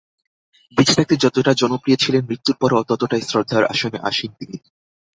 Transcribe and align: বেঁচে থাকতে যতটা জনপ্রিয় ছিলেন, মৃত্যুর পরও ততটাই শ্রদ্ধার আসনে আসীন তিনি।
বেঁচে 0.77 0.93
থাকতে 0.97 1.15
যতটা 1.17 1.51
জনপ্রিয় 1.53 1.97
ছিলেন, 1.97 2.21
মৃত্যুর 2.25 2.55
পরও 2.61 2.87
ততটাই 2.89 3.23
শ্রদ্ধার 3.29 3.63
আসনে 3.65 3.97
আসীন 4.09 4.31
তিনি। 4.39 4.57